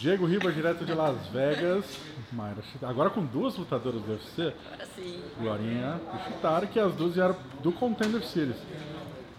Diego 0.00 0.24
Riba, 0.24 0.50
direto 0.50 0.82
de 0.82 0.94
Las 0.94 1.26
Vegas. 1.26 1.84
Mayra, 2.32 2.62
agora 2.80 3.10
com 3.10 3.22
duas 3.22 3.58
lutadoras 3.58 4.00
do 4.00 4.12
UFC. 4.12 4.54
Sim. 4.96 5.22
Glorinha 5.38 6.00
e 6.14 6.24
Chitara, 6.24 6.66
que 6.66 6.80
as 6.80 6.94
duas 6.94 7.16
vieram 7.16 7.36
do 7.62 7.70
Contender 7.70 8.22
Series. 8.22 8.56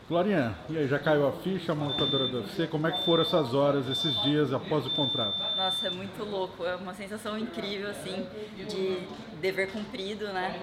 Glorinha, 0.07 0.55
e 0.69 0.77
aí, 0.77 0.87
já 0.87 0.99
caiu 0.99 1.27
a 1.27 1.31
ficha, 1.31 1.73
uma 1.73 1.87
lutadora 1.87 2.27
do 2.27 2.41
UFC? 2.41 2.67
Como 2.67 2.85
é 2.85 2.91
que 2.91 3.03
foram 3.03 3.23
essas 3.23 3.55
horas, 3.55 3.89
esses 3.89 4.13
dias 4.21 4.53
após 4.53 4.85
o 4.85 4.91
contrato? 4.91 5.39
Nossa, 5.57 5.87
é 5.87 5.89
muito 5.89 6.23
louco. 6.23 6.63
É 6.63 6.75
uma 6.75 6.93
sensação 6.93 7.39
incrível, 7.39 7.89
assim, 7.89 8.27
de 8.69 8.99
dever 9.41 9.71
cumprido, 9.71 10.27
né? 10.27 10.59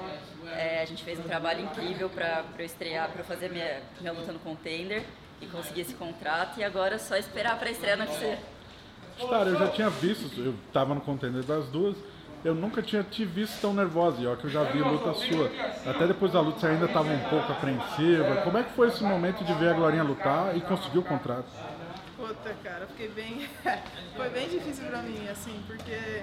É, 0.46 0.80
a 0.80 0.84
gente 0.84 1.02
fez 1.02 1.18
um 1.18 1.24
trabalho 1.24 1.64
incrível 1.64 2.08
para 2.08 2.44
eu 2.56 2.64
estrear, 2.64 3.10
para 3.10 3.22
eu 3.22 3.24
fazer 3.24 3.50
minha, 3.50 3.82
minha 4.00 4.12
luta 4.12 4.30
no 4.30 4.38
Contender 4.38 5.02
e 5.42 5.46
conseguir 5.46 5.80
esse 5.80 5.94
contrato. 5.94 6.60
E 6.60 6.62
agora 6.62 6.94
é 6.94 6.98
só 6.98 7.16
esperar 7.16 7.58
para 7.58 7.68
estrear 7.68 7.98
no 7.98 8.04
UFC. 8.04 8.38
Cara, 9.26 9.50
eu 9.50 9.58
já 9.58 9.68
tinha 9.68 9.90
visto, 9.90 10.40
eu 10.40 10.54
tava 10.72 10.94
no 10.94 11.00
Contender 11.00 11.42
das 11.42 11.66
duas, 11.66 11.96
eu 12.44 12.54
nunca 12.54 12.80
tinha 12.80 13.02
te 13.02 13.24
visto 13.24 13.60
tão 13.60 13.74
nervosa, 13.74 14.20
e 14.20 14.26
ó, 14.26 14.36
que 14.36 14.44
eu 14.44 14.50
já 14.50 14.62
vi 14.64 14.80
luta 14.80 15.12
sua. 15.14 15.50
Até 15.90 16.06
depois 16.06 16.32
da 16.32 16.40
luta 16.40 16.60
você 16.60 16.66
ainda 16.68 16.86
estava 16.86 17.08
um 17.08 17.28
pouco 17.28 17.50
apreensiva. 17.52 18.42
Como 18.42 18.58
é 18.58 18.62
que 18.62 18.70
foi 18.72 18.88
esse 18.88 19.02
momento 19.02 19.44
de 19.44 19.52
ver 19.54 19.70
a 19.70 19.72
Glorinha 19.72 20.02
lutar 20.04 20.56
e 20.56 20.60
conseguir 20.60 20.98
o 20.98 21.02
contrato? 21.02 21.48
Puta, 22.16 22.54
cara, 22.62 22.86
fiquei 22.86 23.08
bem. 23.08 23.48
foi 24.16 24.28
bem 24.30 24.48
difícil 24.48 24.84
pra 24.86 25.02
mim, 25.02 25.28
assim, 25.28 25.60
porque 25.66 26.22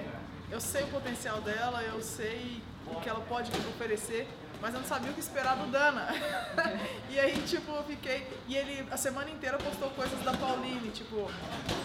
eu 0.50 0.60
sei 0.60 0.84
o 0.84 0.88
potencial 0.88 1.40
dela, 1.40 1.82
eu 1.82 2.00
sei 2.00 2.62
o 2.86 3.00
que 3.00 3.08
ela 3.08 3.20
pode 3.20 3.50
oferecer, 3.50 4.28
mas 4.60 4.74
eu 4.74 4.80
não 4.80 4.86
sabia 4.86 5.10
o 5.10 5.14
que 5.14 5.20
esperar 5.20 5.56
do 5.56 5.70
Dana. 5.70 6.08
e 7.10 7.18
aí, 7.18 7.42
tipo, 7.46 7.70
eu 7.72 7.84
fiquei. 7.84 8.26
E 8.46 8.56
ele 8.56 8.86
a 8.90 8.96
semana 8.96 9.30
inteira 9.30 9.58
postou 9.58 9.90
coisas 9.90 10.20
da 10.22 10.32
Pauline, 10.32 10.90
tipo, 10.90 11.30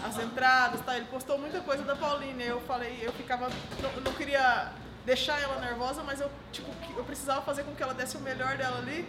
as 0.04 0.18
entradas, 0.18 0.80
tá? 0.80 0.96
Ele 0.96 1.06
postou 1.06 1.38
muita 1.38 1.60
coisa 1.60 1.82
da 1.84 1.96
Pauline. 1.96 2.44
Eu 2.44 2.60
falei, 2.60 2.98
eu 3.02 3.12
ficava. 3.12 3.48
Não, 3.80 4.00
não 4.02 4.12
queria 4.12 4.72
deixar 5.04 5.40
ela 5.40 5.60
nervosa, 5.60 6.02
mas 6.02 6.20
eu, 6.20 6.30
tipo, 6.52 6.70
eu 6.96 7.04
precisava 7.04 7.42
fazer 7.42 7.64
com 7.64 7.74
que 7.74 7.82
ela 7.82 7.94
desse 7.94 8.16
o 8.16 8.20
melhor 8.20 8.56
dela 8.56 8.78
ali. 8.78 9.08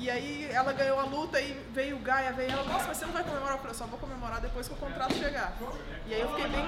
E 0.00 0.08
aí 0.08 0.48
ela 0.50 0.72
ganhou 0.72 0.98
a 0.98 1.04
luta 1.04 1.38
e 1.38 1.52
veio 1.74 1.96
o 1.96 1.98
Gaia, 1.98 2.32
veio 2.32 2.50
ela, 2.50 2.64
nossa, 2.64 2.86
mas 2.86 2.96
você 2.96 3.04
não 3.04 3.12
vai 3.12 3.22
comemorar? 3.22 3.52
Eu 3.52 3.58
falei, 3.58 3.74
só 3.74 3.84
vou 3.84 3.98
comemorar 3.98 4.40
depois 4.40 4.66
que 4.66 4.72
o 4.72 4.76
contrato 4.78 5.12
chegar. 5.12 5.52
E 6.06 6.14
aí 6.14 6.22
eu 6.22 6.28
fiquei 6.30 6.48
bem, 6.48 6.64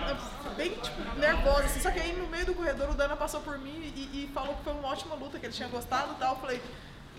bem 0.55 0.71
tipo, 0.75 1.19
nervosa, 1.19 1.65
assim. 1.65 1.81
Só 1.81 1.91
que 1.91 1.99
aí 1.99 2.13
no 2.13 2.27
meio 2.27 2.45
do 2.45 2.55
corredor 2.55 2.91
o 2.91 2.95
Dana 2.95 3.17
passou 3.17 3.41
por 3.41 3.57
mim 3.57 3.91
e, 3.97 4.25
e 4.25 4.31
falou 4.35 4.55
que 4.57 4.63
foi 4.63 4.75
uma 4.75 4.87
ótima 4.87 5.15
luta, 5.15 5.39
que 5.39 5.47
ele 5.47 5.53
tinha 5.55 5.69
gostado 5.69 6.13
e 6.13 6.17
tal. 6.17 6.35
Eu 6.35 6.41
falei, 6.43 6.63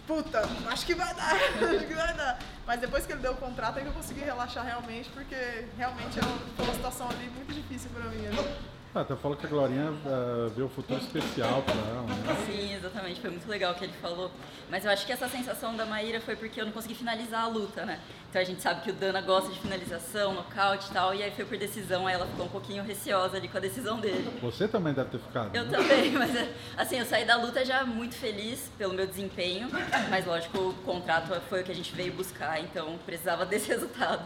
puta, 0.05 0.47
acho 0.67 0.85
que 0.85 0.93
vai 0.93 1.11
dar, 1.15 1.33
acho 1.33 1.87
que 1.87 1.95
vai 1.95 2.13
dar. 2.13 2.37
Mas 2.67 2.79
depois 2.79 3.07
que 3.07 3.11
ele 3.11 3.21
deu 3.21 3.31
o 3.31 3.37
contrato 3.37 3.79
aí 3.79 3.85
eu 3.85 3.91
consegui 3.91 4.21
relaxar 4.21 4.63
realmente, 4.63 5.09
porque 5.09 5.65
realmente 5.75 6.19
foi 6.55 6.65
uma 6.65 6.75
situação 6.75 7.09
ali 7.09 7.27
muito 7.35 7.51
difícil 7.51 7.89
pra 7.89 8.03
mim. 8.03 8.17
Né? 8.17 8.72
Ah, 8.95 9.01
até 9.01 9.15
falou 9.15 9.35
que 9.35 9.43
a 9.43 9.49
Glorinha 9.49 9.89
uh, 9.89 10.49
vê 10.55 10.61
o 10.61 10.69
futuro 10.69 10.99
especial 10.99 11.63
para 11.63 11.73
ela, 11.73 12.03
né? 12.03 12.45
Sim, 12.45 12.75
exatamente. 12.75 13.19
Foi 13.19 13.31
muito 13.31 13.49
legal 13.49 13.71
o 13.71 13.75
que 13.75 13.85
ele 13.85 13.93
falou. 13.93 14.29
Mas 14.69 14.85
eu 14.85 14.91
acho 14.91 15.03
que 15.03 15.11
essa 15.11 15.27
sensação 15.27 15.75
da 15.75 15.83
Maíra 15.83 16.21
foi 16.21 16.35
porque 16.35 16.61
eu 16.61 16.65
não 16.65 16.71
consegui 16.71 16.93
finalizar 16.93 17.45
a 17.45 17.47
luta, 17.47 17.85
né? 17.85 17.99
Então 18.29 18.39
a 18.39 18.45
gente 18.45 18.61
sabe 18.61 18.81
que 18.81 18.91
o 18.91 18.93
Dana 18.93 19.19
gosta 19.19 19.51
de 19.51 19.59
finalização, 19.59 20.35
nocaute 20.35 20.91
e 20.91 20.93
tal, 20.93 21.15
e 21.15 21.23
aí 21.23 21.31
foi 21.31 21.43
por 21.43 21.57
decisão, 21.57 22.05
aí 22.05 22.13
ela 22.13 22.27
ficou 22.27 22.45
um 22.45 22.49
pouquinho 22.49 22.83
receosa 22.83 23.37
ali 23.37 23.47
com 23.47 23.57
a 23.57 23.61
decisão 23.61 23.99
dele. 23.99 24.29
Você 24.41 24.67
também 24.67 24.93
deve 24.93 25.09
ter 25.09 25.19
ficado. 25.19 25.55
Eu 25.55 25.65
né? 25.65 25.75
também, 25.75 26.11
mas 26.17 26.49
assim, 26.77 26.99
eu 26.99 27.05
saí 27.05 27.25
da 27.25 27.35
luta 27.35 27.65
já 27.65 27.83
muito 27.83 28.13
feliz 28.13 28.71
pelo 28.77 28.93
meu 28.93 29.07
desempenho, 29.07 29.69
mas 30.07 30.23
lógico, 30.25 30.57
o 30.59 30.73
contrato 30.85 31.33
foi 31.49 31.61
o 31.61 31.63
que 31.63 31.71
a 31.71 31.75
gente 31.75 31.95
veio 31.95 32.13
buscar, 32.13 32.59
então 32.59 32.95
precisava 33.07 33.43
desse 33.47 33.69
resultado. 33.69 34.23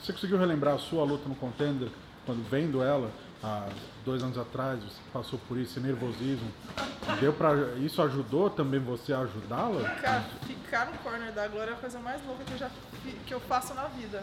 Você 0.00 0.12
conseguiu 0.12 0.38
relembrar 0.38 0.74
a 0.74 0.78
sua 0.78 1.04
luta 1.04 1.28
no 1.28 1.34
contender, 1.34 1.90
quando 2.28 2.46
vendo 2.50 2.82
ela? 2.82 3.10
há 3.42 3.68
dois 4.04 4.22
anos 4.22 4.36
atrás, 4.36 4.82
você 4.82 5.00
passou 5.12 5.38
por 5.48 5.58
esse 5.58 5.78
nervosismo. 5.80 6.50
Deu 7.20 7.32
pra, 7.32 7.54
isso 7.76 8.02
ajudou 8.02 8.50
também 8.50 8.80
você 8.80 9.12
a 9.12 9.20
ajudá-la? 9.20 9.88
Cara, 9.96 10.24
ficar 10.46 10.86
no 10.86 10.98
corner 10.98 11.32
da 11.32 11.46
Glória 11.46 11.70
é 11.70 11.74
a 11.74 11.76
coisa 11.76 11.98
mais 12.00 12.20
louca 12.26 12.44
que 12.44 12.52
eu, 12.52 12.58
já, 12.58 12.70
que 13.26 13.32
eu 13.32 13.40
faço 13.40 13.74
na 13.74 13.84
vida. 13.84 14.22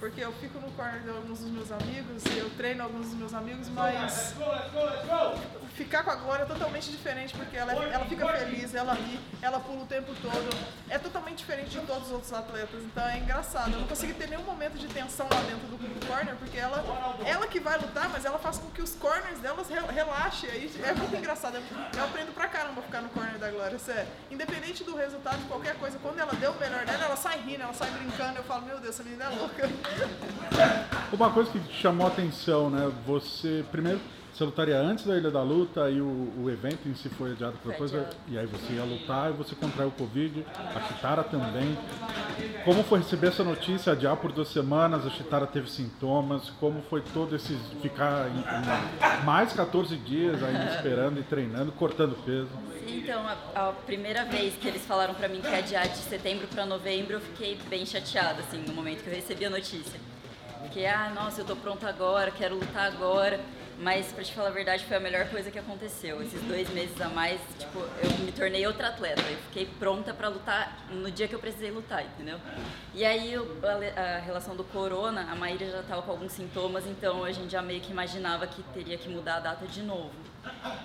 Porque 0.00 0.20
eu 0.20 0.32
fico 0.32 0.58
no 0.58 0.70
corner 0.72 1.00
de 1.02 1.08
alguns 1.08 1.40
dos 1.40 1.50
meus 1.50 1.72
amigos, 1.72 2.22
eu 2.36 2.50
treino 2.56 2.82
alguns 2.82 3.08
dos 3.08 3.14
meus 3.14 3.34
amigos, 3.34 3.68
mas 3.70 4.34
ficar 5.76 6.02
com 6.02 6.10
a 6.10 6.16
Glória 6.16 6.44
é 6.44 6.46
totalmente 6.46 6.90
diferente, 6.90 7.36
porque 7.36 7.56
ela, 7.56 7.72
ela 7.72 8.04
fica 8.06 8.26
feliz, 8.26 8.74
ela 8.74 8.94
ri, 8.94 9.20
ela 9.42 9.60
pula 9.60 9.82
o 9.82 9.86
tempo 9.86 10.12
todo. 10.22 10.48
É 10.88 10.98
totalmente 10.98 11.38
diferente 11.38 11.70
de 11.70 11.80
todos 11.80 12.06
os 12.06 12.12
outros 12.12 12.32
atletas, 12.32 12.82
então 12.82 13.06
é 13.06 13.18
engraçado. 13.18 13.72
Eu 13.72 13.80
não 13.80 13.86
consegui 13.86 14.14
ter 14.14 14.28
nenhum 14.28 14.42
momento 14.42 14.78
de 14.78 14.88
tensão 14.88 15.26
lá 15.30 15.40
dentro 15.42 15.66
do, 15.68 15.76
do 15.76 16.06
corner, 16.06 16.34
porque 16.36 16.56
ela, 16.56 16.82
ela 17.24 17.46
que 17.46 17.60
vai 17.60 17.78
lutar, 17.78 18.08
mas 18.08 18.24
ela 18.24 18.38
faz 18.38 18.58
com 18.58 18.70
que 18.70 18.80
os 18.80 18.94
corners 18.94 19.38
delas 19.40 19.68
relaxem. 19.68 20.50
Aí 20.50 20.72
é 20.82 20.94
muito 20.94 21.14
engraçado. 21.14 21.58
Eu 21.96 22.04
aprendo 22.04 22.32
pra 22.32 22.48
caramba 22.48 22.80
ficar 22.80 23.02
no 23.02 23.10
corner 23.10 23.38
da 23.38 23.50
Glória, 23.50 23.78
sério. 23.78 24.08
Independente 24.30 24.82
do 24.82 24.96
resultado 24.96 25.38
de 25.38 25.44
qualquer 25.44 25.76
coisa, 25.76 25.98
quando 25.98 26.18
ela 26.18 26.32
deu 26.34 26.52
o 26.52 26.58
melhor 26.58 26.86
dela, 26.86 27.04
ela 27.04 27.16
sai 27.16 27.38
rindo, 27.40 27.62
ela 27.62 27.74
sai 27.74 27.90
brincando. 27.90 28.38
Eu 28.38 28.44
falo, 28.44 28.64
meu 28.64 28.80
Deus, 28.80 28.94
essa 28.94 29.02
menina 29.02 29.24
é 29.24 29.28
louca. 29.28 29.68
Uma 31.12 31.30
coisa 31.32 31.50
que 31.50 31.60
chamou 31.74 32.06
a 32.06 32.10
atenção, 32.10 32.70
né? 32.70 32.90
Você, 33.06 33.64
primeiro, 33.70 34.00
você 34.36 34.44
lutaria 34.44 34.78
antes 34.78 35.06
da 35.06 35.16
Ilha 35.16 35.30
da 35.30 35.42
Luta 35.42 35.88
e 35.88 35.98
o, 35.98 36.30
o 36.42 36.50
evento 36.50 36.86
em 36.86 36.94
si 36.94 37.08
foi 37.08 37.32
adiado 37.32 37.56
para 37.62 37.72
depois. 37.72 37.90
E 38.28 38.38
aí 38.38 38.44
você 38.44 38.74
ia 38.74 38.84
lutar 38.84 39.30
e 39.30 39.32
você 39.32 39.54
contraiu 39.54 39.88
o 39.88 39.92
Covid, 39.92 40.44
a 40.74 40.80
Chitara 40.82 41.24
também. 41.24 41.74
Como 42.62 42.84
foi 42.84 42.98
receber 42.98 43.28
essa 43.28 43.42
notícia, 43.42 43.94
adiar 43.94 44.14
por 44.18 44.30
duas 44.30 44.48
semanas, 44.48 45.06
a 45.06 45.10
Chitara 45.10 45.46
teve 45.46 45.70
sintomas, 45.70 46.50
como 46.60 46.82
foi 46.82 47.00
todo 47.14 47.34
esse 47.34 47.56
ficar 47.80 48.28
em, 48.28 49.20
em 49.20 49.24
mais 49.24 49.54
14 49.54 49.96
dias 49.96 50.42
ainda 50.42 50.66
esperando 50.76 51.18
e 51.18 51.22
treinando, 51.22 51.72
cortando 51.72 52.14
peso? 52.22 52.50
Então, 52.86 53.24
a, 53.26 53.68
a 53.68 53.72
primeira 53.72 54.26
vez 54.26 54.54
que 54.56 54.68
eles 54.68 54.84
falaram 54.84 55.14
para 55.14 55.28
mim 55.28 55.40
que 55.40 55.48
ia 55.48 55.58
adiar 55.58 55.88
de 55.88 55.96
setembro 55.96 56.46
para 56.46 56.66
novembro, 56.66 57.14
eu 57.14 57.20
fiquei 57.20 57.58
bem 57.70 57.86
chateada, 57.86 58.40
assim, 58.40 58.62
no 58.66 58.74
momento 58.74 59.02
que 59.02 59.08
eu 59.08 59.14
recebi 59.14 59.46
a 59.46 59.50
notícia. 59.50 59.98
Porque, 60.60 60.84
ah, 60.84 61.10
nossa, 61.14 61.40
eu 61.40 61.44
tô 61.46 61.56
pronta 61.56 61.88
agora, 61.88 62.30
quero 62.30 62.56
lutar 62.56 62.92
agora. 62.92 63.40
Mas, 63.78 64.10
pra 64.10 64.24
te 64.24 64.32
falar 64.32 64.48
a 64.48 64.52
verdade, 64.52 64.84
foi 64.84 64.96
a 64.96 65.00
melhor 65.00 65.28
coisa 65.28 65.50
que 65.50 65.58
aconteceu. 65.58 66.22
Esses 66.22 66.40
dois 66.42 66.68
meses 66.70 66.98
a 67.00 67.08
mais, 67.08 67.38
tipo, 67.58 67.78
eu 67.78 68.24
me 68.24 68.32
tornei 68.32 68.66
outra 68.66 68.88
atleta. 68.88 69.20
Eu 69.20 69.36
fiquei 69.48 69.66
pronta 69.78 70.14
para 70.14 70.28
lutar 70.28 70.86
no 70.90 71.10
dia 71.10 71.28
que 71.28 71.34
eu 71.34 71.38
precisei 71.38 71.70
lutar, 71.70 72.02
entendeu? 72.02 72.38
E 72.94 73.04
aí, 73.04 73.34
a, 73.34 74.18
relação 74.20 74.56
do 74.56 74.64
corona, 74.64 75.30
a 75.30 75.34
Maíra 75.34 75.70
já 75.70 75.80
estava 75.80 76.00
com 76.00 76.10
alguns 76.10 76.32
sintomas, 76.32 76.86
então 76.86 77.22
a 77.22 77.32
gente 77.32 77.50
já 77.50 77.60
meio 77.60 77.80
que 77.80 77.92
imaginava 77.92 78.46
que 78.46 78.62
teria 78.74 78.96
que 78.96 79.10
mudar 79.10 79.36
a 79.36 79.40
data 79.40 79.66
de 79.66 79.82
novo. 79.82 80.12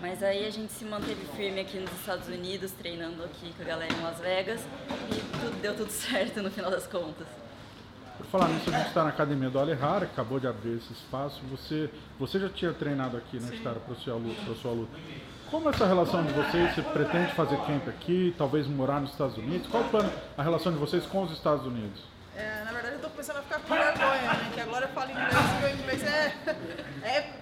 Mas 0.01 0.21
aí 0.21 0.45
a 0.45 0.49
gente 0.49 0.73
se 0.73 0.83
manteve 0.83 1.25
firme 1.37 1.61
aqui 1.61 1.77
nos 1.77 1.91
Estados 1.93 2.27
Unidos, 2.27 2.71
treinando 2.71 3.23
aqui 3.23 3.53
com 3.53 3.61
a 3.61 3.65
galera 3.65 3.93
em 3.93 4.01
Las 4.01 4.19
Vegas, 4.19 4.61
e 5.09 5.37
tudo, 5.37 5.61
deu 5.61 5.75
tudo 5.75 5.89
certo 5.91 6.41
no 6.41 6.51
final 6.51 6.69
das 6.69 6.87
contas. 6.87 7.40
Falar 8.31 8.47
nisso, 8.47 8.69
a 8.69 8.77
gente 8.77 8.87
está 8.87 9.03
na 9.03 9.09
academia 9.09 9.49
do 9.49 9.59
Alejara, 9.59 10.05
acabou 10.05 10.39
de 10.39 10.47
abrir 10.47 10.77
esse 10.77 10.93
espaço. 10.93 11.41
Você, 11.51 11.89
você 12.17 12.39
já 12.39 12.47
tinha 12.47 12.71
treinado 12.71 13.17
aqui, 13.17 13.37
né, 13.37 13.53
Stara, 13.57 13.77
para 13.81 13.93
sua 13.95 14.13
luta, 14.15 14.41
para 14.45 14.55
sua 14.55 14.71
luta. 14.71 14.97
Como 15.49 15.67
é 15.67 15.73
essa 15.73 15.85
relação 15.85 16.23
de 16.23 16.31
vocês? 16.31 16.73
Você 16.73 16.81
pretende 16.81 17.33
fazer 17.33 17.57
camp 17.65 17.89
aqui, 17.89 18.33
talvez 18.37 18.65
morar 18.67 19.01
nos 19.01 19.11
Estados 19.11 19.37
Unidos? 19.37 19.67
Qual 19.67 19.83
o 19.83 19.89
plano, 19.89 20.09
a 20.37 20.41
relação 20.41 20.71
de 20.71 20.77
vocês 20.77 21.05
com 21.05 21.23
os 21.23 21.31
Estados 21.33 21.65
Unidos? 21.65 22.03
É, 22.33 22.63
na 22.63 22.71
verdade, 22.71 22.93
eu 22.93 22.95
estou 22.95 23.09
começando 23.09 23.35
a 23.35 23.41
ficar 23.41 23.59
com 23.59 23.73
vergonha, 23.73 24.21
né? 24.21 24.51
Que 24.53 24.61
agora 24.61 24.85
eu 24.85 24.89
falo 24.93 25.11
inglês 25.11 25.33
e 25.33 25.61
meu 25.61 25.75
inglês 25.75 26.03
é, 26.03 26.35
é, 27.03 27.33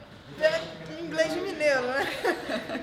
é 0.41 1.03
inglês 1.03 1.33
de 1.35 1.39
mineiro, 1.39 1.83
né? 1.83 2.07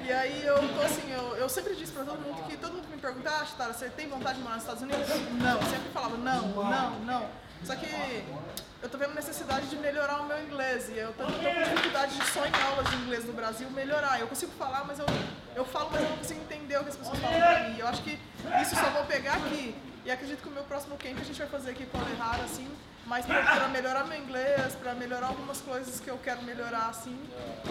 E 0.06 0.12
aí 0.12 0.46
eu 0.46 0.56
tô 0.56 0.82
assim, 0.82 1.12
eu, 1.12 1.36
eu 1.38 1.48
sempre 1.48 1.74
disse 1.74 1.90
para 1.90 2.04
todo 2.04 2.20
mundo 2.20 2.40
que 2.46 2.56
todo 2.56 2.72
mundo 2.74 2.86
me 2.88 2.98
pergunta, 2.98 3.30
ah, 3.30 3.44
Stara, 3.44 3.72
você 3.72 3.88
tem 3.88 4.08
vontade 4.08 4.38
de 4.38 4.44
morar 4.44 4.54
nos 4.54 4.62
Estados 4.62 4.82
Unidos? 4.84 5.08
Não, 5.32 5.60
eu 5.60 5.66
sempre 5.66 5.90
falava 5.92 6.16
não, 6.18 6.46
não, 6.50 7.00
não. 7.00 7.45
Só 7.64 7.74
que 7.74 7.86
eu 8.82 8.88
tô 8.88 8.98
vendo 8.98 9.14
necessidade 9.14 9.66
de 9.66 9.76
melhorar 9.76 10.20
o 10.20 10.26
meu 10.26 10.40
inglês 10.42 10.88
e 10.88 10.98
eu 10.98 11.12
tô, 11.14 11.24
tô 11.24 11.32
com 11.32 11.62
dificuldade 11.74 12.16
de 12.16 12.24
só 12.26 12.46
em 12.46 12.52
aulas 12.62 12.88
de 12.90 12.96
inglês 12.96 13.24
no 13.24 13.32
Brasil 13.32 13.68
melhorar. 13.70 14.20
Eu 14.20 14.28
consigo 14.28 14.52
falar, 14.52 14.84
mas 14.84 14.98
eu, 14.98 15.06
eu 15.54 15.64
falo, 15.64 15.90
mas 15.90 16.02
eu 16.02 16.08
não 16.10 16.18
consigo 16.18 16.40
entender 16.40 16.76
o 16.78 16.82
que 16.82 16.90
as 16.90 16.96
pessoas 16.96 17.18
falam 17.18 17.38
pra 17.38 17.68
mim. 17.68 17.78
Eu 17.78 17.88
acho 17.88 18.02
que 18.02 18.18
isso 18.62 18.76
só 18.76 18.90
vou 18.90 19.04
pegar 19.04 19.34
aqui. 19.34 19.74
E 20.04 20.10
acredito 20.10 20.40
que 20.40 20.48
o 20.48 20.52
meu 20.52 20.62
próximo 20.62 20.96
camp 20.96 21.18
a 21.20 21.24
gente 21.24 21.38
vai 21.38 21.48
fazer 21.48 21.70
aqui 21.70 21.84
com 21.86 21.98
a 21.98 22.00
Alejara, 22.02 22.44
assim, 22.44 22.68
mas 23.06 23.24
para 23.24 23.68
melhorar 23.68 24.04
meu 24.04 24.18
inglês, 24.18 24.74
para 24.74 24.94
melhorar 24.94 25.28
algumas 25.28 25.60
coisas 25.60 26.00
que 26.00 26.08
eu 26.08 26.18
quero 26.18 26.42
melhorar 26.42 26.88
assim. 26.88 27.16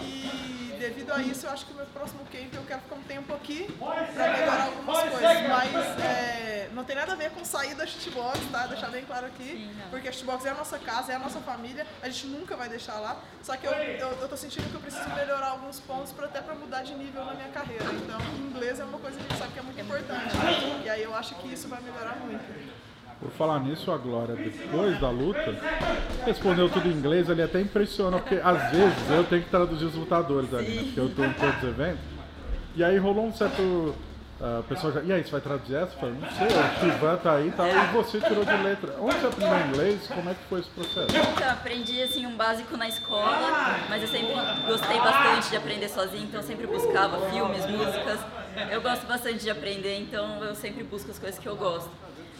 E 0.00 0.74
devido 0.78 1.12
a 1.12 1.20
isso, 1.22 1.46
eu 1.46 1.50
acho 1.50 1.66
que 1.66 1.72
o 1.72 1.76
meu 1.76 1.86
próximo 1.86 2.20
camp 2.32 2.54
eu 2.54 2.62
quero 2.62 2.80
ficar 2.80 2.94
um 2.96 3.02
tempo 3.02 3.34
aqui 3.34 3.66
para 4.14 4.32
melhorar 4.32 4.64
algumas 4.64 4.98
coisas. 4.98 5.48
Mas 5.48 6.00
é, 6.00 6.70
não 6.72 6.84
tem 6.84 6.96
nada 6.96 7.12
a 7.12 7.16
ver 7.16 7.30
com 7.30 7.44
sair 7.44 7.74
da 7.74 7.86
shootbox, 7.86 8.38
tá? 8.50 8.66
Deixar 8.66 8.88
bem 8.88 9.04
claro 9.04 9.26
aqui, 9.26 9.70
porque 9.90 10.08
a 10.08 10.12
shootbox 10.12 10.46
é 10.46 10.50
a 10.50 10.54
nossa 10.54 10.78
casa, 10.78 11.12
é 11.12 11.16
a 11.16 11.18
nossa 11.18 11.40
família, 11.40 11.86
a 12.02 12.08
gente 12.08 12.26
nunca 12.28 12.56
vai 12.56 12.68
deixar 12.68 12.98
lá. 12.98 13.20
Só 13.42 13.56
que 13.56 13.66
eu, 13.66 13.72
eu, 13.72 14.10
eu 14.12 14.28
tô 14.28 14.36
sentindo 14.36 14.68
que 14.70 14.74
eu 14.74 14.80
preciso 14.80 15.08
melhorar 15.10 15.48
alguns 15.48 15.80
pontos 15.80 16.12
para 16.12 16.26
até 16.26 16.40
para 16.40 16.54
mudar 16.54 16.82
de 16.82 16.94
nível 16.94 17.24
na 17.24 17.34
minha 17.34 17.48
carreira. 17.48 17.84
Então, 17.92 18.18
inglês 18.38 18.80
é 18.80 18.84
uma 18.84 18.98
coisa 18.98 19.18
que 19.18 19.24
a 19.24 19.28
gente 19.28 19.38
sabe 19.38 19.52
que 19.52 19.58
é 19.58 19.62
muito 19.62 19.80
importante. 19.80 20.34
E 20.84 20.88
aí 20.88 21.02
eu 21.02 21.14
acho 21.14 21.34
que 21.36 21.52
isso 21.52 21.68
vai 21.68 21.80
melhorar 21.82 22.16
muito. 22.16 22.85
Por 23.20 23.30
falar 23.30 23.60
nisso, 23.60 23.90
a 23.90 23.96
Glória, 23.96 24.34
depois 24.36 25.00
da 25.00 25.08
luta, 25.08 25.56
respondeu 26.26 26.68
tudo 26.68 26.86
em 26.86 26.92
inglês, 26.92 27.30
ele 27.30 27.42
até 27.42 27.60
impressiona, 27.60 28.18
porque 28.18 28.34
às 28.34 28.70
vezes 28.70 29.10
eu 29.10 29.24
tenho 29.24 29.42
que 29.42 29.48
traduzir 29.48 29.86
os 29.86 29.94
lutadores 29.94 30.52
ali, 30.52 30.68
né? 30.68 30.82
Porque 30.84 31.00
eu 31.00 31.08
tô 31.14 31.24
em 31.24 31.32
todos 31.32 31.56
os 31.56 31.68
eventos. 31.68 32.04
E 32.74 32.84
aí 32.84 32.98
rolou 32.98 33.26
um 33.26 33.32
certo. 33.32 33.94
Uh, 34.38 34.62
pessoal 34.64 34.92
já. 34.92 35.00
E 35.00 35.10
aí, 35.10 35.24
você 35.24 35.30
vai 35.30 35.40
traduzir 35.40 35.76
essa? 35.76 35.94
Eu 35.94 35.98
falei, 35.98 36.14
não 36.20 36.28
sei, 36.28 36.46
o 36.46 36.92
Chivan 36.92 37.16
tá 37.16 37.36
aí 37.36 37.48
e 37.48 37.52
tal, 37.52 37.66
e 37.66 37.86
você 37.94 38.20
tirou 38.20 38.44
de 38.44 38.52
letra. 38.52 38.94
Onde 39.00 39.14
você 39.14 39.26
aprendeu 39.28 39.66
inglês? 39.68 40.06
Como 40.08 40.28
é 40.28 40.34
que 40.34 40.44
foi 40.50 40.60
esse 40.60 40.68
processo? 40.68 41.06
Então, 41.08 41.50
aprendi 41.50 42.02
assim 42.02 42.26
um 42.26 42.36
básico 42.36 42.76
na 42.76 42.86
escola, 42.86 43.78
mas 43.88 44.02
eu 44.02 44.08
sempre 44.08 44.34
gostei 44.66 44.98
bastante 44.98 45.48
de 45.48 45.56
aprender 45.56 45.88
sozinho, 45.88 46.24
então 46.24 46.40
eu 46.40 46.46
sempre 46.46 46.66
buscava 46.66 47.18
filmes, 47.30 47.64
músicas. 47.64 48.20
Eu 48.70 48.82
gosto 48.82 49.06
bastante 49.06 49.38
de 49.38 49.48
aprender, 49.48 50.00
então 50.00 50.44
eu 50.44 50.54
sempre 50.54 50.84
busco 50.84 51.10
as 51.10 51.18
coisas 51.18 51.38
que 51.38 51.48
eu 51.48 51.56
gosto. 51.56 51.90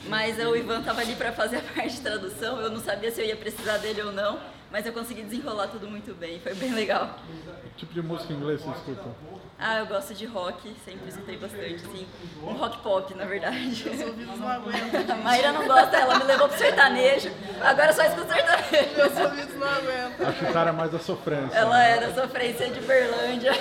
Mas 0.09 0.39
o 0.39 0.57
Ivan 0.57 0.81
estava 0.81 1.01
ali 1.01 1.15
para 1.15 1.33
fazer 1.33 1.57
a 1.57 1.63
parte 1.75 1.95
de 1.97 2.01
tradução, 2.01 2.61
eu 2.61 2.71
não 2.71 2.81
sabia 2.81 3.11
se 3.11 3.21
eu 3.21 3.27
ia 3.27 3.37
precisar 3.37 3.79
dele 3.79 4.03
ou 4.03 4.13
não, 4.13 4.39
mas 4.71 4.87
eu 4.87 4.93
consegui 4.93 5.23
desenrolar 5.23 5.69
tudo 5.69 5.89
muito 5.89 6.15
bem, 6.15 6.41
foi 6.41 6.55
bem 6.55 6.73
legal. 6.73 7.19
Que 7.63 7.81
tipo 7.81 7.95
de 7.95 8.03
música 8.03 8.33
em 8.33 8.37
inglês 8.37 8.63
você 8.63 8.71
escuta? 8.71 9.11
Ah, 9.59 9.79
eu 9.79 9.87
gosto 9.87 10.13
de 10.13 10.27
rock, 10.27 10.71
sempre 10.85 11.09
escutei 11.09 11.39
bastante, 11.39 11.81
sim. 11.81 12.07
Um 12.43 12.53
rock 12.53 12.79
pop, 12.83 13.15
na 13.15 13.25
verdade. 13.25 13.89
Os 13.89 14.01
ouvidos 14.03 14.39
não 14.39 14.49
aguentam. 14.49 15.17
A 15.17 15.19
Mayra 15.19 15.53
não 15.53 15.67
gosta, 15.67 15.97
ela 15.97 16.19
me 16.19 16.25
levou 16.25 16.49
pro 16.49 16.59
sertanejo, 16.59 17.31
agora 17.63 17.93
só 17.93 18.03
escuto 18.03 18.31
sertanejo. 18.31 18.97
Meus 18.97 19.19
ouvidos 19.19 19.55
não 19.55 19.67
aguentam. 19.67 20.29
Acho 20.29 20.39
que 20.39 20.59
é 20.59 20.73
mais 20.73 20.91
da 20.91 20.99
sofrência. 20.99 21.57
Ela 21.57 21.79
né? 21.79 21.97
é 21.97 22.01
da 22.01 22.23
sofrência 22.23 22.69
de 22.69 22.81
Berlândia. 22.81 23.53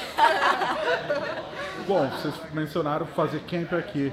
Bom, 1.88 2.10
vocês 2.10 2.34
mencionaram 2.52 3.06
fazer 3.06 3.40
camp 3.42 3.72
aqui. 3.74 4.12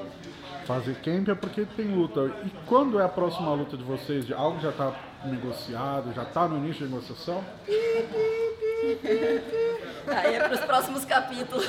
Fazer 0.66 0.94
camp 0.96 1.28
é 1.28 1.34
porque 1.34 1.64
tem 1.76 1.86
luta. 1.94 2.30
E 2.44 2.50
quando 2.66 3.00
é 3.00 3.04
a 3.04 3.08
próxima 3.08 3.52
luta 3.54 3.76
de 3.76 3.82
vocês? 3.82 4.26
De 4.26 4.32
algo 4.32 4.60
já 4.60 4.70
está 4.70 4.94
negociado, 5.24 6.12
já 6.14 6.22
está 6.22 6.46
no 6.48 6.56
início 6.58 6.86
de 6.86 6.92
negociação? 6.92 7.44
Aí 10.06 10.34
é 10.34 10.38
para 10.40 10.54
os 10.54 10.60
próximos 10.60 11.04
capítulos. 11.04 11.66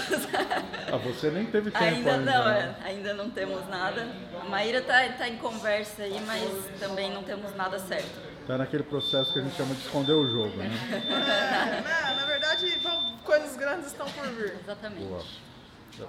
Ah, 0.91 0.97
você 0.97 1.29
nem 1.29 1.45
teve 1.45 1.71
tempo 1.71 1.83
Ainda 1.83 2.13
ainda. 2.13 2.31
não, 2.31 2.45
né? 2.45 2.75
é, 2.83 2.87
ainda 2.87 3.13
não 3.13 3.29
temos 3.29 3.67
nada. 3.67 4.07
A 4.41 4.45
Maíra 4.45 4.81
tá, 4.81 5.07
tá 5.17 5.27
em 5.27 5.37
conversa 5.37 6.03
aí, 6.03 6.19
mas 6.25 6.43
também 6.79 7.11
não 7.11 7.23
temos 7.23 7.55
nada 7.55 7.79
certo. 7.79 8.33
Tá 8.47 8.57
naquele 8.57 8.83
processo 8.83 9.31
que 9.33 9.39
a 9.39 9.41
gente 9.41 9.55
chama 9.55 9.73
de 9.73 9.81
esconder 9.81 10.13
o 10.13 10.27
jogo, 10.29 10.57
né? 10.57 10.69
É, 10.91 11.81
né? 11.81 12.15
Na 12.15 12.25
verdade, 12.25 12.79
coisas 13.23 13.55
grandes 13.55 13.87
estão 13.87 14.05
por 14.07 14.27
vir. 14.27 14.53
Exatamente. 14.61 15.05
Boa. 15.05 15.23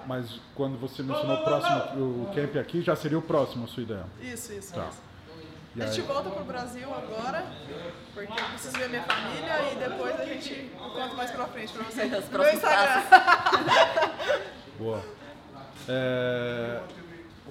Mas 0.05 0.39
quando 0.55 0.77
você 0.79 1.03
mencionou 1.03 1.37
o 1.37 1.43
próximo, 1.43 1.77
o 2.23 2.31
camp 2.33 2.55
aqui, 2.57 2.81
já 2.81 2.95
seria 2.95 3.17
o 3.17 3.21
próximo 3.21 3.65
a 3.65 3.67
sua 3.67 3.83
ideia. 3.83 4.05
Isso, 4.21 4.53
isso, 4.53 4.73
Tá. 4.73 4.87
isso. 4.89 5.01
A 5.77 5.85
gente 5.87 6.01
volta 6.07 6.29
pro 6.29 6.43
Brasil 6.45 6.87
agora, 6.93 7.45
porque 8.13 8.31
eu 8.31 8.45
preciso 8.45 8.77
ver 8.77 8.89
minha 8.89 9.03
família 9.03 9.73
e 9.73 9.75
depois 9.75 10.19
a 10.19 10.25
gente 10.25 10.71
eu 10.73 10.89
conto 10.89 11.15
mais 11.17 11.31
pra 11.31 11.45
frente 11.47 11.73
pra 11.73 11.83
vocês. 11.83 12.11
Os 12.17 12.29
No 12.29 12.39
meu 12.39 12.53
Instagram. 12.53 13.03
boa. 14.79 15.03
É, 15.87 16.79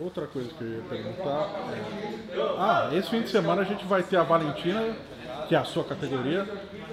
Outra 0.00 0.26
coisa 0.26 0.48
que 0.54 0.60
eu 0.64 0.68
ia 0.68 0.82
perguntar 0.88 1.50
é... 1.70 2.40
Ah, 2.58 2.90
esse 2.92 3.08
fim 3.10 3.22
de 3.22 3.28
semana 3.28 3.62
a 3.62 3.64
gente 3.64 3.84
vai 3.84 4.02
ter 4.02 4.16
a 4.16 4.24
Valentina, 4.24 4.96
que 5.48 5.54
é 5.54 5.58
a 5.58 5.64
sua 5.64 5.84
categoria, 5.84 6.44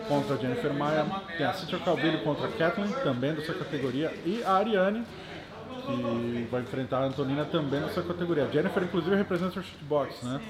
contra 0.08 0.36
a 0.36 0.38
Jennifer 0.38 0.72
Maia. 0.72 1.06
Tem 1.36 1.46
a 1.46 1.54
Cíntia 1.54 1.80
Calvillo 1.80 2.20
contra 2.20 2.48
a 2.48 2.52
Kathleen, 2.52 2.92
também 3.04 3.34
da 3.34 3.42
sua 3.44 3.56
categoria. 3.56 4.14
E 4.24 4.44
a 4.44 4.52
Ariane, 4.52 5.04
que 5.82 6.48
vai 6.52 6.62
enfrentar 6.62 7.00
a 7.00 7.06
Antonina 7.06 7.46
também 7.46 7.82
sua 7.90 8.04
categoria. 8.04 8.46
A 8.46 8.50
Jennifer, 8.50 8.84
inclusive, 8.84 9.16
representa 9.16 9.60
o 9.60 9.64
shootbox, 9.64 10.22
né? 10.24 10.42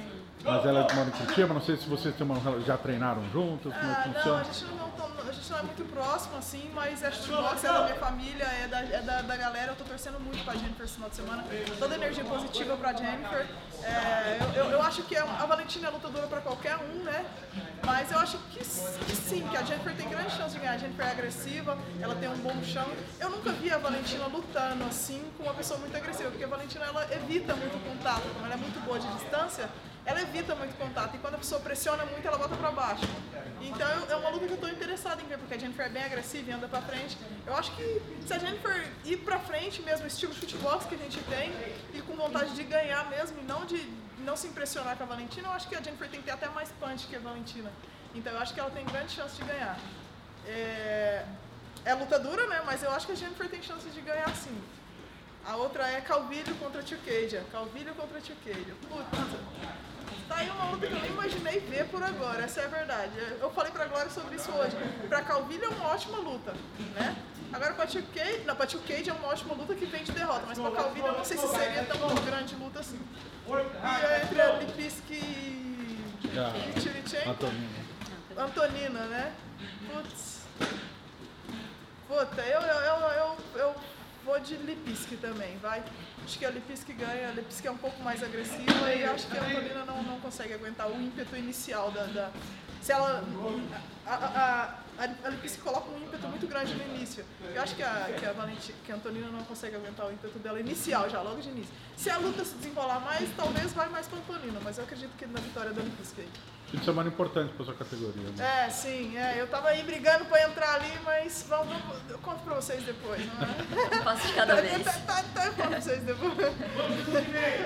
Mas 0.43 0.65
ela 0.65 0.87
mora 0.95 1.07
em 1.07 1.11
Curitiba, 1.11 1.53
não 1.53 1.61
sei 1.61 1.77
se 1.77 1.87
vocês 1.87 2.15
uma, 2.23 2.35
já 2.65 2.75
treinaram 2.75 3.21
juntos, 3.31 3.71
como 3.71 3.85
é 3.91 3.91
Ah, 3.93 3.95
que 4.01 4.07
não, 4.09 4.15
funciona. 4.15 4.37
não, 4.37 4.49
a 4.49 4.53
gente 4.53 4.65
não 4.65 5.10
é 5.57 5.63
muito 5.63 5.83
próximo 5.91 6.37
assim, 6.37 6.69
mas 6.73 7.03
a 7.03 7.11
shootbox 7.11 7.63
é 7.63 7.67
da 7.67 7.83
minha 7.83 7.95
família, 7.95 8.43
é 8.43 8.67
da, 8.67 8.79
é 8.79 9.01
da, 9.01 9.21
da 9.21 9.35
galera. 9.35 9.71
Eu 9.71 9.75
tô 9.75 9.83
torcendo 9.83 10.19
muito 10.19 10.43
pra 10.43 10.53
Jennifer 10.53 10.85
esse 10.85 10.95
final 10.95 11.09
de 11.09 11.15
semana. 11.15 11.43
Toda 11.79 11.95
energia 11.95 12.23
positiva 12.23 12.77
pra 12.77 12.93
Jennifer. 12.93 13.47
É, 13.83 14.37
eu, 14.39 14.65
eu, 14.65 14.71
eu 14.71 14.81
acho 14.81 15.03
que 15.03 15.17
a 15.17 15.21
a 15.41 15.45
Valentina 15.45 15.87
é 15.87 15.91
lutadora 15.91 16.27
pra 16.27 16.41
qualquer 16.41 16.77
um, 16.77 17.03
né? 17.03 17.25
Mas 17.83 18.11
eu 18.11 18.19
acho 18.19 18.37
que, 18.51 18.59
que 18.59 19.15
sim, 19.15 19.47
que 19.47 19.57
a 19.57 19.63
Jennifer 19.63 19.95
tem 19.95 20.07
grande 20.07 20.31
chance 20.31 20.53
de 20.53 20.59
ganhar. 20.59 20.73
A 20.73 20.77
Jennifer 20.77 21.05
é 21.05 21.11
agressiva, 21.11 21.77
ela 21.99 22.15
tem 22.15 22.29
um 22.29 22.37
bom 22.37 22.61
chão. 22.63 22.87
Eu 23.19 23.29
nunca 23.29 23.51
vi 23.53 23.71
a 23.71 23.77
Valentina 23.77 24.27
lutando 24.27 24.83
assim 24.85 25.23
com 25.37 25.43
uma 25.43 25.53
pessoa 25.53 25.79
muito 25.79 25.95
agressiva, 25.95 26.29
porque 26.29 26.43
a 26.43 26.47
Valentina 26.47 26.85
ela 26.85 27.07
evita 27.11 27.55
muito 27.55 27.77
contato, 27.83 28.21
como 28.33 28.45
ela 28.45 28.53
é 28.53 28.57
muito 28.57 28.79
boa 28.85 28.99
de 28.99 29.07
distância 29.13 29.69
ela 30.05 30.21
evita 30.21 30.55
muito 30.55 30.75
contato 30.77 31.15
e 31.15 31.19
quando 31.19 31.35
a 31.35 31.37
pessoa 31.37 31.61
pressiona 31.61 32.05
muito, 32.05 32.27
ela 32.27 32.37
bota 32.37 32.55
pra 32.55 32.71
baixo. 32.71 33.03
Então 33.61 33.87
é 34.09 34.15
uma 34.15 34.29
luta 34.29 34.47
que 34.47 34.53
eu 34.53 34.57
tô 34.57 34.67
interessada 34.67 35.21
em 35.21 35.25
ver, 35.25 35.37
porque 35.37 35.53
a 35.53 35.57
Jennifer 35.57 35.85
é 35.85 35.89
bem 35.89 36.03
agressiva 36.03 36.49
e 36.49 36.53
anda 36.53 36.67
pra 36.67 36.81
frente. 36.81 37.17
Eu 37.45 37.55
acho 37.55 37.75
que 37.75 38.01
se 38.25 38.33
a 38.33 38.39
Jennifer 38.39 38.91
ir 39.05 39.17
pra 39.17 39.39
frente 39.39 39.81
mesmo, 39.83 40.07
estilo 40.07 40.33
shootbox 40.33 40.85
que 40.85 40.95
a 40.95 40.97
gente 40.97 41.19
tem, 41.23 41.51
e 41.93 42.01
com 42.01 42.15
vontade 42.15 42.55
de 42.55 42.63
ganhar 42.63 43.07
mesmo, 43.09 43.39
e 43.39 43.43
não 43.43 43.65
de 43.65 43.77
não 44.19 44.35
se 44.35 44.47
impressionar 44.47 44.95
com 44.97 45.03
a 45.03 45.07
Valentina, 45.07 45.47
eu 45.47 45.53
acho 45.53 45.67
que 45.67 45.75
a 45.75 45.81
Jennifer 45.81 46.09
tem 46.09 46.19
que 46.19 46.25
ter 46.25 46.31
até 46.31 46.49
mais 46.49 46.69
punch 46.79 47.07
que 47.07 47.15
a 47.15 47.19
Valentina. 47.19 47.71
Então 48.13 48.33
eu 48.33 48.39
acho 48.39 48.53
que 48.53 48.59
ela 48.59 48.71
tem 48.71 48.85
grande 48.85 49.11
chance 49.11 49.35
de 49.35 49.43
ganhar. 49.43 49.77
É, 50.45 51.25
é 51.85 51.93
luta 51.93 52.19
dura, 52.19 52.47
né? 52.47 52.61
Mas 52.65 52.83
eu 52.83 52.91
acho 52.91 53.05
que 53.05 53.13
a 53.13 53.15
Jennifer 53.15 53.47
tem 53.49 53.61
chance 53.61 53.87
de 53.89 54.01
ganhar 54.01 54.29
sim. 54.35 54.59
A 55.45 55.55
outra 55.55 55.87
é 55.87 56.01
Calvilho 56.01 56.55
contra 56.55 56.83
Tchuqueja. 56.83 57.43
Calvilho 57.51 57.93
contra 57.95 58.21
Tchuqueja. 58.21 58.75
Puta. 58.87 59.17
Tá 60.27 60.35
aí 60.37 60.49
uma 60.49 60.71
luta 60.71 60.87
que 60.87 60.93
eu 60.93 60.99
nem 60.99 61.11
imaginei 61.11 61.59
ver 61.59 61.85
por 61.87 62.01
agora, 62.01 62.43
essa 62.43 62.61
é 62.61 62.65
a 62.65 62.69
verdade. 62.69 63.11
Eu 63.39 63.51
falei 63.51 63.71
pra 63.71 63.85
Glória 63.85 64.09
sobre 64.09 64.35
isso 64.35 64.49
hoje. 64.51 64.75
Pra 65.09 65.21
Calvilho 65.21 65.65
é 65.65 65.67
uma 65.69 65.87
ótima 65.87 66.19
luta, 66.19 66.53
né? 66.95 67.15
Agora 67.51 67.73
pra 67.73 67.85
Tchuqueja, 67.85 68.43
não, 68.45 68.55
pra 68.55 68.65
Tchuqueja 68.65 69.11
é 69.11 69.13
uma 69.13 69.27
ótima 69.27 69.53
luta 69.53 69.75
que 69.75 69.85
vem 69.85 70.03
de 70.03 70.13
derrota, 70.13 70.45
mas 70.47 70.57
pra 70.57 70.71
Calvilho 70.71 71.07
eu 71.07 71.17
não 71.17 71.25
sei 71.25 71.37
se 71.37 71.47
seria 71.47 71.83
tão 71.83 72.15
grande 72.23 72.55
luta 72.55 72.79
assim. 72.79 72.99
E 73.47 74.05
é 74.05 74.23
entre 74.23 74.41
a 74.41 74.53
Lipinski 74.53 75.13
e. 75.15 75.99
Antonina. 77.27 77.81
Antonina, 78.37 78.99
né? 79.07 79.33
Putz. 79.91 80.41
Puta, 82.07 82.41
eu, 82.41 82.61
eu, 82.61 82.79
eu, 82.79 82.99
eu, 83.09 83.37
eu 83.55 83.75
vou 84.25 84.39
de 84.39 84.55
Lipinski 84.55 85.17
também, 85.17 85.57
vai. 85.57 85.83
Acho 86.23 86.37
que 86.39 86.45
a 86.45 86.49
Lipinski 86.49 86.93
ganha, 86.93 87.29
a 87.29 87.31
Lipinski 87.31 87.67
é 87.67 87.71
um 87.71 87.77
pouco 87.77 88.01
mais 88.03 88.23
agressiva 88.23 88.93
e 88.93 89.03
acho 89.03 89.27
que 89.27 89.37
a 89.37 89.41
Antonina 89.43 89.85
não, 89.85 90.03
não 90.03 90.19
consegue 90.19 90.53
aguentar 90.53 90.87
o 90.89 91.01
ímpeto 91.01 91.35
inicial 91.35 91.91
da. 91.91 92.03
da- 92.05 92.31
se 92.81 92.91
ela. 92.91 93.23
A, 94.07 94.13
a, 94.15 94.63
a, 95.03 95.09
a 95.25 95.29
Lipinski 95.29 95.61
coloca 95.61 95.89
um 95.91 95.97
ímpeto 95.97 96.27
muito 96.27 96.47
grande 96.47 96.73
no 96.73 96.83
início. 96.95 97.23
Eu 97.53 97.61
acho 97.61 97.75
que 97.75 97.83
a, 97.83 98.09
que 98.17 98.25
a, 98.25 98.33
que 98.85 98.91
a 98.91 98.95
Antonina 98.95 99.27
não 99.27 99.43
consegue 99.43 99.75
aguentar 99.75 100.07
o 100.07 100.11
ímpeto 100.11 100.39
dela 100.39 100.59
inicial, 100.59 101.07
já 101.09 101.21
logo 101.21 101.41
de 101.41 101.49
início. 101.49 101.71
Se 101.95 102.09
a 102.09 102.17
luta 102.17 102.43
se 102.43 102.55
desenrolar 102.55 102.99
mais, 103.01 103.29
talvez 103.37 103.71
vai 103.73 103.87
mais 103.89 104.07
pra 104.07 104.17
Antonina, 104.17 104.59
mas 104.63 104.77
eu 104.79 104.83
acredito 104.83 105.11
que 105.17 105.25
na 105.27 105.39
vitória 105.39 105.71
da 105.71 105.81
Lipinski 105.81 106.21
aí. 106.21 106.29
Fim 106.71 106.77
de 106.77 106.85
semana 106.85 107.09
importante 107.09 107.51
pra 107.53 107.65
sua 107.65 107.73
categoria. 107.73 108.29
Né? 108.37 108.65
É, 108.65 108.69
sim, 108.69 109.17
é. 109.17 109.35
Eu 109.41 109.47
tava 109.47 109.67
aí 109.67 109.83
brigando 109.83 110.23
pra 110.25 110.41
entrar 110.47 110.75
ali, 110.75 110.91
mas 111.03 111.45
vamos, 111.49 111.67
vamos- 111.67 111.97
eu 112.09 112.17
conto 112.19 112.39
pra 112.45 112.55
vocês 112.55 112.81
depois, 112.83 113.21
não 113.25 113.41
é? 113.45 113.97
Um 113.99 114.03
passo 114.03 114.27
de 114.27 114.33
cada 114.33 114.55
vez. 114.55 114.81
Tá, 114.83 114.93
tá, 115.05 115.23
tá, 115.33 115.45
eu 115.47 115.53
conto 115.53 115.67
pra 115.67 115.81
vocês 115.81 116.03
depois. 116.03 116.33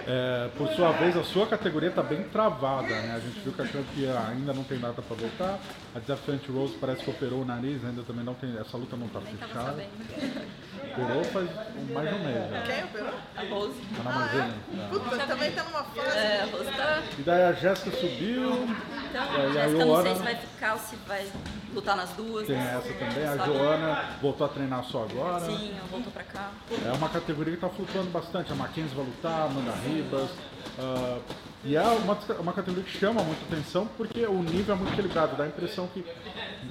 É, 0.08 0.50
por 0.58 0.68
sua 0.70 0.92
vez, 0.94 1.16
a 1.16 1.24
sua 1.24 1.46
categoria 1.46 1.90
está 1.90 2.02
bem 2.02 2.24
travada, 2.30 2.88
né? 2.88 3.14
A 3.16 3.20
gente 3.20 3.40
viu 3.42 3.54
que 3.54 3.62
a 3.62 3.68
campeã 3.68 4.28
ainda 4.28 4.54
não 4.54 4.64
tem 4.64 4.80
data 4.80 5.02
para 5.04 5.16
voltar. 5.16 5.60
A 5.94 6.00
desafiante 6.00 6.52
Rose 6.52 6.74
parece 6.82 7.04
que 7.04 7.10
operou 7.12 7.42
o 7.44 7.46
nariz, 7.46 7.86
ainda 7.86 8.02
também 8.02 8.26
não 8.26 8.34
tem. 8.34 8.58
Essa 8.58 8.76
luta 8.76 8.96
não 8.98 9.06
está 9.06 9.22
fechada. 9.22 9.86
Operou 10.92 11.24
faz 11.26 11.50
mais 11.94 12.10
de 12.10 12.16
um 12.16 12.24
mês 12.24 12.50
já. 12.52 12.62
Quem 12.64 12.84
operou? 12.86 13.14
A 13.36 13.42
Rose. 13.44 13.80
Tá 13.98 14.04
na 14.04 14.26
Ah? 14.26 14.90
Puta, 14.90 15.18
também 15.28 15.52
tá 15.52 15.64
numa 15.64 15.84
fase. 15.84 16.18
É, 16.18 16.42
a 16.42 16.46
Rose 16.46 16.72
tá. 16.72 17.04
E 17.20 17.22
daí 17.22 17.44
a 17.44 17.54
Jéssica 17.54 17.92
subiu. 17.92 18.68
Então, 19.16 19.24
É, 19.34 19.46
a 19.46 19.50
Jéssica, 19.54 19.86
não 19.86 19.96
sei 19.96 20.04
Joana- 20.04 20.16
se 20.16 20.24
vai 20.24 20.36
ficar 20.36 20.74
ou 20.74 20.80
se 20.80 20.96
vai 21.08 21.28
lutar 21.74 21.96
nas 21.96 22.10
duas. 22.12 22.48
Tem 22.48 22.58
essa 22.58 22.82
também. 22.94 23.26
A? 23.26 23.38
Joana 23.38 24.10
voltou 24.22 24.46
a 24.46 24.50
treinar 24.50 24.84
só 24.84 25.04
agora. 25.10 25.46
Sim, 25.46 25.72
ela 25.78 25.88
voltou 25.90 26.12
pra 26.12 26.24
cá. 26.24 26.52
É 26.86 26.92
uma 26.92 27.08
categoria 27.08 27.54
que 27.56 27.66
está 27.66 27.70
flutuando 27.74 28.10
bastante. 28.10 28.52
A 28.52 28.56
Mackenzie 28.56 28.94
vai 28.94 29.06
lutar, 29.06 29.32
a 29.32 29.44
Amanda 29.46 29.72
Ribas. 29.72 30.30
ah, 30.78 31.20
e 31.64 31.76
é 31.78 31.82
uma, 31.82 32.14
uma 32.40 32.52
categoria 32.54 32.84
que 32.84 32.98
chama 33.00 33.24
muita 33.24 33.42
atenção 33.46 33.88
porque 33.98 34.26
o 34.26 34.44
nível 34.44 34.76
é 34.76 34.78
muito 34.78 34.92
equilibrado. 34.94 35.38
Dá 35.38 35.46
a 35.46 35.48
impressão 35.48 35.88
que 35.88 36.06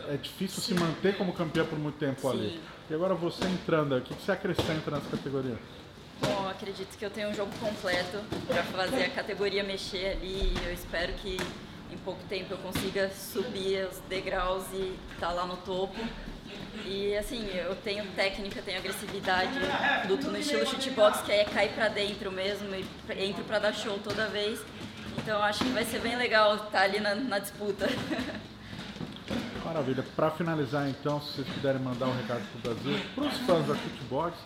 é 0.09 0.17
difícil 0.19 0.63
se 0.63 0.75
manter 0.75 1.17
como 1.17 1.33
campeã 1.33 1.65
por 1.65 1.79
muito 1.79 1.97
tempo 1.99 2.29
ali. 2.29 2.51
Sim. 2.51 2.61
E 2.91 2.95
agora 2.95 3.15
você 3.15 3.47
entrando, 3.47 3.97
o 3.97 4.01
que 4.03 4.15
que 4.15 4.23
você 4.23 4.33
acrescenta 4.33 4.91
nessa 4.91 5.09
categoria? 5.11 5.57
Bom, 6.21 6.47
acredito 6.49 6.97
que 6.99 7.05
eu 7.05 7.11
tenho 7.11 7.31
um 7.31 7.35
jogo 7.35 7.51
completo 7.59 8.19
para 8.47 8.63
fazer 8.65 9.05
a 9.05 9.11
categoria 9.11 9.65
mexer 9.65 10.19
ali. 10.19 10.53
Eu 10.65 10.73
espero 10.75 11.13
que 11.15 11.39
em 11.95 11.99
pouco 11.99 12.23
tempo 12.25 12.53
eu 12.53 12.59
consiga 12.59 13.11
subir 13.11 13.87
os 13.87 13.99
degraus 14.09 14.65
e 14.73 14.99
estar 15.13 15.33
lá 15.33 15.47
no 15.47 15.57
topo. 15.59 15.97
E 16.85 17.17
assim, 17.17 17.49
eu 17.55 17.75
tenho 17.77 18.05
técnica, 18.13 18.61
tenho 18.61 18.79
agressividade, 18.79 19.59
luto 20.09 20.31
no 20.31 20.37
estilo 20.37 20.67
shootbox, 20.67 21.23
que 21.23 21.33
aí 21.33 21.41
é 21.41 21.45
cair 21.45 21.73
pra 21.73 21.89
dentro 21.89 22.31
mesmo 22.31 22.75
e 22.75 22.85
entro 23.25 23.45
pra 23.45 23.59
dar 23.59 23.73
show 23.73 23.99
toda 23.99 24.27
vez. 24.27 24.61
Então 25.19 25.43
acho 25.43 25.65
que 25.65 25.71
vai 25.71 25.85
ser 25.85 26.01
bem 26.01 26.17
legal 26.17 26.57
estar 26.57 26.83
ali 26.83 27.01
na, 27.01 27.15
na 27.15 27.39
disputa. 27.39 27.89
Maravilha. 29.65 30.05
Para 30.15 30.31
finalizar, 30.31 30.89
então, 30.89 31.21
se 31.21 31.33
vocês 31.33 31.49
puderem 31.49 31.81
mandar 31.81 32.07
um 32.07 32.15
recado 32.15 32.43
para 32.63 32.71
o 32.71 32.75
Brasil, 32.75 33.01
para 33.15 33.25
os 33.25 33.39
fãs 33.39 33.67
da 33.67 33.75
Footbox, 33.75 34.39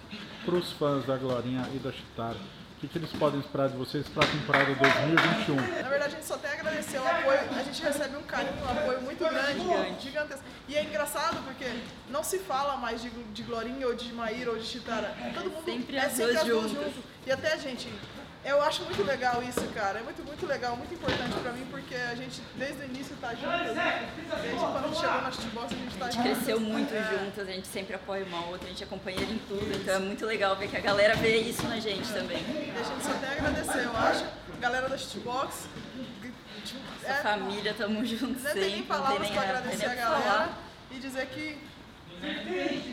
para 0.45 0.55
os 0.55 0.73
fãs 0.73 1.05
da 1.05 1.17
Glorinha 1.17 1.69
e 1.75 1.78
da 1.78 1.90
Chitara, 1.90 2.37
o 2.79 2.81
que, 2.81 2.87
que, 2.87 2.99
eles 2.99 3.11
podem 3.11 3.41
esperar 3.41 3.69
de 3.69 3.77
vocês 3.77 4.07
para 4.07 4.23
a 4.25 4.31
temporada 4.31 4.73
2021? 4.73 5.57
Na 5.83 5.89
verdade, 5.89 6.15
a 6.15 6.17
gente 6.17 6.25
só 6.25 6.39
tem 6.39 6.49
a 6.49 6.55
agradecer 6.55 6.99
o 6.99 7.09
apoio. 7.09 7.41
A 7.57 7.63
gente 7.65 7.83
recebe 7.83 8.17
um 8.17 8.23
carinho, 8.23 8.53
um 8.63 8.71
apoio 8.71 9.01
muito 9.03 9.19
grande, 9.19 9.61
gigante. 9.61 10.03
gigantesco. 10.05 10.45
E 10.69 10.77
é 10.77 10.85
engraçado 10.85 11.43
porque 11.45 11.65
não 12.09 12.23
se 12.23 12.39
fala 12.39 12.77
mais 12.77 13.03
de, 13.03 13.11
de 13.11 13.43
Glorinha 13.43 13.85
ou 13.85 13.97
de 13.97 14.13
Maíra 14.13 14.53
ou 14.53 14.59
de 14.59 14.65
Chitara. 14.65 15.13
Todo 15.35 15.51
mundo 15.51 15.65
sempre 15.65 15.97
é 15.97 16.09
sempre 16.09 16.37
as 16.37 16.45
duas 16.45 16.71
juntas. 16.71 16.87
juntas. 16.87 17.05
E 17.27 17.33
até 17.33 17.53
a 17.55 17.57
gente 17.57 17.89
eu 18.49 18.62
acho 18.62 18.83
muito 18.85 19.02
legal 19.02 19.43
isso, 19.43 19.61
cara. 19.75 19.99
É 19.99 20.02
muito, 20.02 20.25
muito 20.25 20.47
legal, 20.47 20.76
muito 20.76 20.95
importante 20.95 21.35
pra 21.40 21.52
mim, 21.52 21.67
porque 21.71 21.95
a 21.95 22.14
gente, 22.14 22.40
desde 22.57 22.83
o 22.83 22.85
início, 22.85 23.17
tá 23.21 23.35
juntas. 23.35 23.76
Desde 24.43 24.59
quando 24.59 24.85
a 24.85 24.88
gente 24.88 25.00
chegou 25.00 25.23
na 25.23 25.31
Shootbox, 25.31 25.73
a 25.73 25.76
gente 25.76 25.97
tá 25.97 26.07
A 26.07 26.11
gente 26.11 26.23
cresceu 26.23 26.61
muito 26.61 26.95
é. 26.95 27.02
juntas, 27.05 27.49
a 27.49 27.52
gente 27.52 27.69
sempre 27.69 27.95
apoia 27.95 28.25
uma 28.25 28.47
outra, 28.47 28.67
a 28.67 28.71
gente 28.71 28.83
é 28.83 28.87
companheira 28.87 29.31
em 29.31 29.38
tudo. 29.38 29.71
Então 29.76 29.95
é 29.95 29.99
muito 29.99 30.25
legal 30.25 30.57
ver 30.57 30.69
que 30.69 30.76
a 30.76 30.81
galera 30.81 31.14
vê 31.17 31.37
isso 31.38 31.67
na 31.69 31.78
gente 31.78 32.09
também. 32.12 32.38
E 32.38 32.73
a 32.78 32.83
gente 32.83 33.05
só 33.05 33.12
tem 33.14 33.28
a 33.28 33.33
agradecer, 33.33 33.85
eu 33.85 33.97
acho. 33.97 34.25
Galera 34.61 34.88
da 34.88 34.97
Shootbox. 34.97 35.69
Essa 37.02 37.12
é, 37.12 37.23
família, 37.23 37.75
tamo 37.75 38.05
juntos 38.05 38.43
não. 38.43 38.52
Tem 38.52 38.71
nem 38.73 38.83
palavras 38.83 39.21
nem 39.21 39.33
pra 39.33 39.43
agradecer 39.43 39.87
a 39.87 39.95
galera 39.95 40.23
falar. 40.23 40.59
e 40.90 40.99
dizer 40.99 41.26
que 41.26 41.59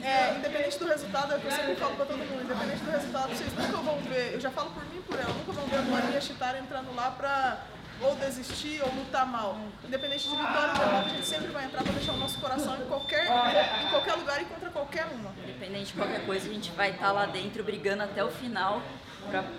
é, 0.04 0.36
independente 0.38 0.80
do 0.80 0.88
resultado, 0.88 1.34
é 1.34 1.36
eu 1.36 1.52
sempre 1.52 1.76
falo 1.76 1.96
pra 1.96 2.06
todo 2.06 2.18
mundo, 2.18 2.44
independente 2.44 2.84
do 2.84 2.92
resultado, 2.92 3.30
vocês 3.30 3.54
nunca 3.54 3.78
vão 3.78 3.98
ver, 4.02 4.34
eu 4.34 4.40
já 4.40 4.52
falo 4.52 4.72
por 4.72 4.84
mim 4.86 4.98
e 4.98 5.02
por 5.02 5.20
ela, 5.20 5.34
nunca 5.34 5.52
vão 5.52 5.66
ver 5.68 5.78
a 5.78 5.82
Maria 5.82 6.22
Chitara 6.22 6.60
entrando 6.60 6.94
lá 6.96 7.12
pra 7.12 7.66
ou 8.02 8.16
desistir 8.16 8.82
ou 8.84 8.94
lutar 8.94 9.26
mal. 9.26 9.58
Independente 9.84 10.28
de 10.28 10.36
vitória 10.36 10.74
ou 10.74 10.80
derrota, 10.80 11.06
a 11.06 11.10
gente 11.10 11.26
sempre 11.26 11.48
vai 11.48 11.66
entrar 11.66 11.84
pra 11.84 11.94
deixar 11.94 12.14
o 12.14 12.18
nosso 12.18 12.40
coração 12.40 12.76
em 12.76 12.86
qualquer, 12.86 13.26
em 13.26 13.90
qualquer 13.90 14.16
lugar 14.16 14.42
e 14.42 14.46
contra 14.46 14.70
qualquer 14.70 15.06
uma. 15.06 15.32
Independente 15.44 15.88
de 15.88 15.94
qualquer 15.94 16.26
coisa, 16.26 16.50
a 16.50 16.54
gente 16.54 16.72
vai 16.72 16.92
estar 16.92 17.12
lá 17.12 17.26
dentro 17.26 17.64
brigando 17.64 18.04
até 18.04 18.24
o 18.24 18.30
final 18.30 18.82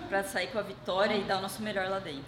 pra 0.08 0.22
sair 0.22 0.48
com 0.48 0.58
a 0.58 0.62
vitória 0.62 1.14
e 1.14 1.22
dar 1.22 1.38
o 1.38 1.40
nosso 1.40 1.62
melhor 1.62 1.88
lá 1.88 1.98
dentro. 1.98 2.24